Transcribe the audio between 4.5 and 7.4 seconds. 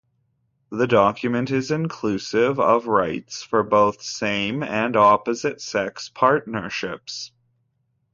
and opposite sex partnerships.